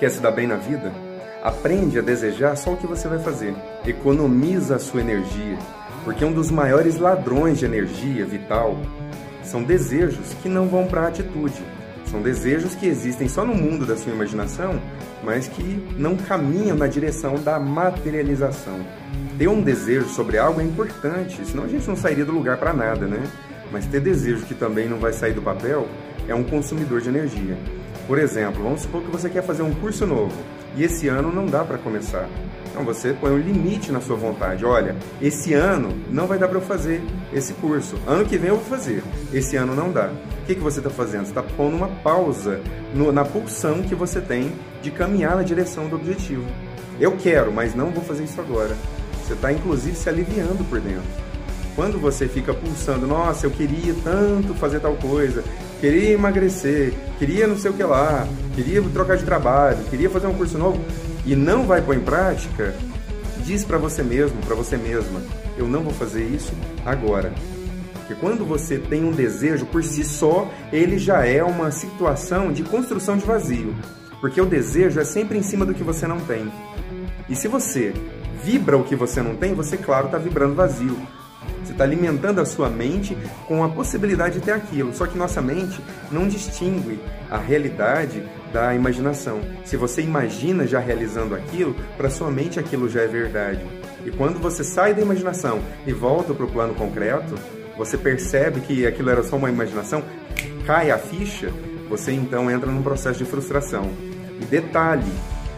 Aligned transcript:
Quer 0.00 0.10
se 0.10 0.20
dar 0.20 0.30
bem 0.30 0.46
na 0.46 0.56
vida? 0.56 0.92
Aprende 1.42 1.98
a 1.98 2.02
desejar 2.02 2.56
só 2.56 2.72
o 2.72 2.76
que 2.76 2.86
você 2.86 3.06
vai 3.06 3.18
fazer. 3.18 3.54
Economiza 3.86 4.76
a 4.76 4.78
sua 4.78 5.02
energia, 5.02 5.58
porque 6.04 6.24
um 6.24 6.32
dos 6.32 6.50
maiores 6.50 6.96
ladrões 6.96 7.58
de 7.58 7.66
energia 7.66 8.24
vital 8.24 8.76
são 9.42 9.62
desejos 9.62 10.34
que 10.42 10.48
não 10.48 10.68
vão 10.68 10.86
para 10.86 11.02
a 11.02 11.08
atitude. 11.08 11.62
São 12.10 12.20
desejos 12.20 12.74
que 12.74 12.86
existem 12.86 13.28
só 13.28 13.44
no 13.44 13.54
mundo 13.54 13.86
da 13.86 13.96
sua 13.96 14.12
imaginação, 14.12 14.80
mas 15.22 15.46
que 15.46 15.80
não 15.96 16.16
caminham 16.16 16.76
na 16.76 16.88
direção 16.88 17.36
da 17.36 17.58
materialização. 17.60 18.80
Ter 19.38 19.48
um 19.48 19.62
desejo 19.62 20.08
sobre 20.08 20.36
algo 20.36 20.60
é 20.60 20.64
importante, 20.64 21.44
senão 21.46 21.64
a 21.64 21.68
gente 21.68 21.86
não 21.86 21.94
sairia 21.94 22.24
do 22.24 22.32
lugar 22.32 22.56
para 22.56 22.72
nada, 22.72 23.06
né? 23.06 23.22
Mas 23.70 23.86
ter 23.86 24.00
desejo 24.00 24.44
que 24.44 24.54
também 24.54 24.88
não 24.88 24.98
vai 24.98 25.12
sair 25.12 25.32
do 25.32 25.40
papel 25.40 25.86
é 26.26 26.34
um 26.34 26.42
consumidor 26.42 27.00
de 27.00 27.08
energia. 27.08 27.56
Por 28.08 28.18
exemplo, 28.18 28.60
vamos 28.60 28.80
supor 28.82 29.02
que 29.02 29.10
você 29.10 29.30
quer 29.30 29.42
fazer 29.42 29.62
um 29.62 29.72
curso 29.72 30.04
novo 30.04 30.34
e 30.76 30.84
esse 30.84 31.08
ano 31.08 31.32
não 31.32 31.46
dá 31.46 31.64
para 31.64 31.78
começar. 31.78 32.28
Então 32.70 32.84
você 32.84 33.12
põe 33.12 33.32
um 33.32 33.38
limite 33.38 33.90
na 33.90 34.00
sua 34.00 34.16
vontade. 34.16 34.64
Olha, 34.64 34.96
esse 35.20 35.52
ano 35.54 35.96
não 36.08 36.26
vai 36.26 36.38
dar 36.38 36.48
para 36.48 36.58
eu 36.58 36.62
fazer 36.62 37.02
esse 37.32 37.52
curso. 37.54 37.96
Ano 38.06 38.24
que 38.24 38.38
vem 38.38 38.50
eu 38.50 38.56
vou 38.56 38.64
fazer. 38.64 39.02
Esse 39.32 39.56
ano 39.56 39.74
não 39.74 39.90
dá. 39.90 40.10
O 40.42 40.46
que, 40.46 40.54
que 40.54 40.60
você 40.60 40.78
está 40.78 40.90
fazendo? 40.90 41.24
Você 41.24 41.30
está 41.30 41.42
pondo 41.42 41.76
uma 41.76 41.88
pausa 41.88 42.60
no, 42.94 43.10
na 43.10 43.24
pulsão 43.24 43.82
que 43.82 43.94
você 43.94 44.20
tem 44.20 44.52
de 44.82 44.90
caminhar 44.90 45.36
na 45.36 45.42
direção 45.42 45.88
do 45.88 45.96
objetivo. 45.96 46.44
Eu 47.00 47.16
quero, 47.16 47.52
mas 47.52 47.74
não 47.74 47.90
vou 47.90 48.04
fazer 48.04 48.24
isso 48.24 48.40
agora. 48.40 48.76
Você 49.22 49.32
está 49.34 49.52
inclusive 49.52 49.96
se 49.96 50.08
aliviando 50.08 50.64
por 50.64 50.80
dentro. 50.80 51.02
Quando 51.74 51.98
você 51.98 52.28
fica 52.28 52.52
pulsando, 52.52 53.06
nossa, 53.06 53.46
eu 53.46 53.50
queria 53.50 53.94
tanto 54.02 54.54
fazer 54.54 54.80
tal 54.80 54.94
coisa, 54.96 55.42
queria 55.80 56.10
emagrecer, 56.10 56.92
queria 57.18 57.46
não 57.46 57.56
sei 57.56 57.70
o 57.70 57.74
que 57.74 57.82
lá, 57.82 58.28
queria 58.54 58.82
trocar 58.82 59.16
de 59.16 59.24
trabalho, 59.24 59.82
queria 59.88 60.10
fazer 60.10 60.26
um 60.26 60.34
curso 60.34 60.58
novo 60.58 60.78
e 61.24 61.34
não 61.34 61.66
vai 61.66 61.80
pôr 61.80 61.96
em 61.96 62.00
prática, 62.00 62.74
diz 63.44 63.64
para 63.64 63.78
você 63.78 64.02
mesmo, 64.02 64.36
para 64.42 64.54
você 64.54 64.76
mesma, 64.76 65.20
eu 65.56 65.66
não 65.66 65.82
vou 65.82 65.92
fazer 65.92 66.22
isso 66.22 66.52
agora. 66.84 67.32
Porque 67.94 68.14
quando 68.14 68.44
você 68.44 68.76
tem 68.78 69.04
um 69.04 69.12
desejo 69.12 69.66
por 69.66 69.82
si 69.82 70.04
só, 70.04 70.50
ele 70.72 70.98
já 70.98 71.24
é 71.24 71.42
uma 71.42 71.70
situação 71.70 72.52
de 72.52 72.62
construção 72.62 73.16
de 73.16 73.24
vazio. 73.24 73.74
Porque 74.20 74.40
o 74.40 74.46
desejo 74.46 75.00
é 75.00 75.04
sempre 75.04 75.38
em 75.38 75.42
cima 75.42 75.64
do 75.64 75.72
que 75.72 75.82
você 75.82 76.06
não 76.06 76.18
tem. 76.20 76.50
E 77.28 77.36
se 77.36 77.48
você 77.48 77.94
vibra 78.42 78.76
o 78.76 78.84
que 78.84 78.96
você 78.96 79.22
não 79.22 79.36
tem, 79.36 79.54
você, 79.54 79.76
claro, 79.76 80.06
está 80.06 80.18
vibrando 80.18 80.54
vazio. 80.54 80.96
Está 81.80 81.88
alimentando 81.88 82.42
a 82.42 82.44
sua 82.44 82.68
mente 82.68 83.16
com 83.48 83.64
a 83.64 83.68
possibilidade 83.70 84.34
de 84.38 84.44
ter 84.44 84.52
aquilo. 84.52 84.92
Só 84.92 85.06
que 85.06 85.16
nossa 85.16 85.40
mente 85.40 85.80
não 86.12 86.28
distingue 86.28 87.00
a 87.30 87.38
realidade 87.38 88.22
da 88.52 88.74
imaginação. 88.74 89.40
Se 89.64 89.78
você 89.78 90.02
imagina 90.02 90.66
já 90.66 90.78
realizando 90.78 91.34
aquilo, 91.34 91.74
para 91.96 92.10
sua 92.10 92.30
mente 92.30 92.60
aquilo 92.60 92.86
já 92.86 93.00
é 93.00 93.06
verdade. 93.06 93.64
E 94.04 94.10
quando 94.10 94.38
você 94.38 94.62
sai 94.62 94.92
da 94.92 95.00
imaginação 95.00 95.58
e 95.86 95.92
volta 95.94 96.34
para 96.34 96.44
o 96.44 96.52
plano 96.52 96.74
concreto, 96.74 97.34
você 97.78 97.96
percebe 97.96 98.60
que 98.60 98.86
aquilo 98.86 99.08
era 99.08 99.22
só 99.22 99.36
uma 99.36 99.48
imaginação, 99.48 100.04
cai 100.66 100.90
a 100.90 100.98
ficha, 100.98 101.50
você 101.88 102.12
então 102.12 102.50
entra 102.50 102.70
num 102.70 102.82
processo 102.82 103.20
de 103.20 103.24
frustração. 103.24 103.90
E 104.38 104.44
detalhe, 104.44 105.10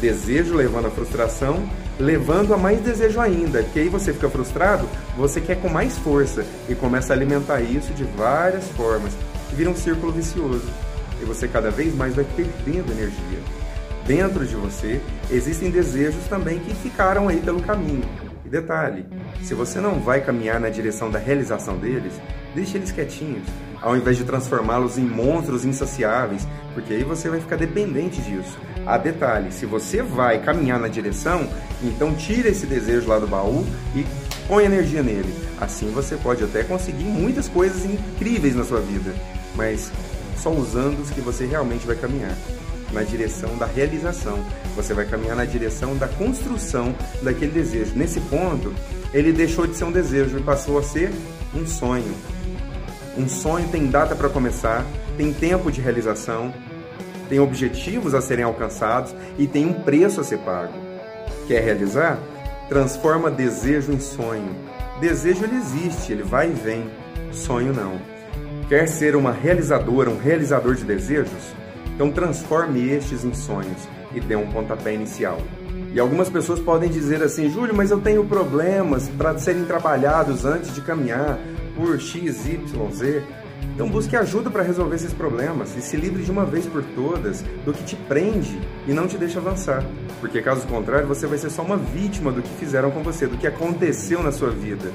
desejo 0.00 0.54
levando 0.54 0.86
à 0.86 0.90
frustração, 0.92 1.68
levando 1.98 2.52
a 2.52 2.56
mais 2.56 2.80
desejo 2.80 3.20
ainda, 3.20 3.62
que 3.62 3.78
aí 3.78 3.88
você 3.88 4.12
fica 4.12 4.28
frustrado, 4.28 4.88
você 5.16 5.40
quer 5.40 5.60
com 5.60 5.68
mais 5.68 5.96
força 5.98 6.44
e 6.68 6.74
começa 6.74 7.12
a 7.12 7.16
alimentar 7.16 7.60
isso 7.60 7.92
de 7.92 8.04
várias 8.04 8.68
formas, 8.70 9.12
e 9.52 9.54
vira 9.54 9.70
um 9.70 9.76
círculo 9.76 10.12
vicioso. 10.12 10.68
E 11.20 11.24
você 11.24 11.46
cada 11.46 11.70
vez 11.70 11.94
mais 11.94 12.14
vai 12.14 12.24
perdendo 12.36 12.90
energia. 12.90 13.38
Dentro 14.06 14.46
de 14.46 14.54
você 14.54 15.00
existem 15.30 15.70
desejos 15.70 16.24
também 16.28 16.58
que 16.58 16.74
ficaram 16.74 17.28
aí 17.28 17.40
pelo 17.40 17.62
caminho. 17.62 18.04
E 18.44 18.48
detalhe, 18.48 19.06
se 19.42 19.54
você 19.54 19.80
não 19.80 20.00
vai 20.00 20.20
caminhar 20.20 20.60
na 20.60 20.68
direção 20.68 21.10
da 21.10 21.18
realização 21.18 21.78
deles, 21.78 22.12
deixe 22.54 22.78
eles 22.78 22.92
quietinhos, 22.92 23.46
ao 23.80 23.96
invés 23.96 24.16
de 24.16 24.24
transformá-los 24.24 24.96
em 24.96 25.04
monstros 25.04 25.64
insaciáveis, 25.64 26.46
porque 26.72 26.94
aí 26.94 27.04
você 27.04 27.28
vai 27.28 27.40
ficar 27.40 27.56
dependente 27.56 28.20
disso. 28.22 28.58
A 28.86 28.96
detalhe, 28.96 29.52
se 29.52 29.66
você 29.66 30.02
vai 30.02 30.42
caminhar 30.42 30.78
na 30.78 30.88
direção, 30.88 31.48
então 31.82 32.14
tira 32.14 32.48
esse 32.48 32.66
desejo 32.66 33.08
lá 33.08 33.18
do 33.18 33.26
baú 33.26 33.66
e 33.94 34.06
põe 34.46 34.64
energia 34.64 35.02
nele. 35.02 35.34
Assim 35.60 35.90
você 35.90 36.16
pode 36.16 36.44
até 36.44 36.62
conseguir 36.62 37.04
muitas 37.04 37.48
coisas 37.48 37.84
incríveis 37.84 38.54
na 38.54 38.64
sua 38.64 38.80
vida, 38.80 39.14
mas 39.54 39.90
só 40.36 40.50
usando 40.50 41.00
os 41.00 41.10
que 41.10 41.20
você 41.20 41.46
realmente 41.46 41.86
vai 41.86 41.96
caminhar 41.96 42.36
na 42.92 43.02
direção 43.02 43.56
da 43.56 43.66
realização. 43.66 44.38
Você 44.76 44.94
vai 44.94 45.04
caminhar 45.04 45.36
na 45.36 45.44
direção 45.44 45.96
da 45.96 46.08
construção 46.08 46.94
daquele 47.22 47.52
desejo. 47.52 47.92
Nesse 47.96 48.20
ponto, 48.20 48.72
ele 49.12 49.32
deixou 49.32 49.66
de 49.66 49.76
ser 49.76 49.84
um 49.84 49.92
desejo 49.92 50.38
e 50.38 50.42
passou 50.42 50.78
a 50.78 50.82
ser 50.82 51.12
um 51.54 51.66
sonho. 51.66 52.14
Um 53.16 53.28
sonho 53.28 53.68
tem 53.68 53.86
data 53.86 54.16
para 54.16 54.28
começar, 54.28 54.84
tem 55.16 55.32
tempo 55.32 55.70
de 55.70 55.80
realização, 55.80 56.52
tem 57.28 57.38
objetivos 57.38 58.12
a 58.12 58.20
serem 58.20 58.44
alcançados 58.44 59.14
e 59.38 59.46
tem 59.46 59.66
um 59.66 59.72
preço 59.72 60.20
a 60.20 60.24
ser 60.24 60.38
pago. 60.38 60.72
Quer 61.46 61.62
realizar? 61.62 62.18
Transforma 62.68 63.30
desejo 63.30 63.92
em 63.92 64.00
sonho. 64.00 64.54
Desejo 65.00 65.44
ele 65.44 65.56
existe, 65.56 66.12
ele 66.12 66.22
vai 66.24 66.50
e 66.50 66.52
vem. 66.52 66.90
Sonho 67.32 67.72
não. 67.72 68.00
Quer 68.68 68.88
ser 68.88 69.14
uma 69.14 69.30
realizadora, 69.30 70.10
um 70.10 70.18
realizador 70.18 70.74
de 70.74 70.84
desejos? 70.84 71.54
Então 71.94 72.10
transforme 72.10 72.88
estes 72.88 73.24
em 73.24 73.32
sonhos 73.32 73.88
e 74.12 74.20
dê 74.20 74.34
um 74.34 74.50
pontapé 74.50 74.92
inicial. 74.92 75.38
E 75.92 76.00
algumas 76.00 76.28
pessoas 76.28 76.58
podem 76.58 76.90
dizer 76.90 77.22
assim, 77.22 77.48
Júlio, 77.48 77.74
mas 77.74 77.92
eu 77.92 78.00
tenho 78.00 78.24
problemas 78.24 79.08
para 79.10 79.38
serem 79.38 79.64
trabalhados 79.64 80.44
antes 80.44 80.74
de 80.74 80.80
caminhar 80.80 81.38
por 81.74 82.00
X, 82.00 82.46
Y, 82.46 82.90
Z. 82.92 83.22
Então 83.74 83.88
busque 83.88 84.14
ajuda 84.14 84.50
para 84.50 84.62
resolver 84.62 84.96
esses 84.96 85.12
problemas 85.12 85.76
e 85.76 85.80
se 85.80 85.96
livre 85.96 86.22
de 86.22 86.30
uma 86.30 86.44
vez 86.44 86.66
por 86.66 86.82
todas 86.94 87.42
do 87.64 87.72
que 87.72 87.82
te 87.82 87.96
prende 87.96 88.60
e 88.86 88.92
não 88.92 89.08
te 89.08 89.16
deixa 89.16 89.38
avançar. 89.38 89.84
Porque 90.20 90.42
caso 90.42 90.66
contrário, 90.66 91.06
você 91.06 91.26
vai 91.26 91.38
ser 91.38 91.50
só 91.50 91.62
uma 91.62 91.76
vítima 91.76 92.30
do 92.30 92.42
que 92.42 92.50
fizeram 92.58 92.90
com 92.90 93.02
você, 93.02 93.26
do 93.26 93.36
que 93.36 93.46
aconteceu 93.46 94.22
na 94.22 94.32
sua 94.32 94.50
vida. 94.50 94.92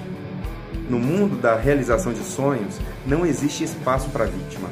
No 0.89 0.99
mundo 0.99 1.35
da 1.35 1.55
realização 1.55 2.13
de 2.13 2.23
sonhos, 2.23 2.79
não 3.05 3.25
existe 3.25 3.63
espaço 3.63 4.09
para 4.09 4.25
vítima. 4.25 4.69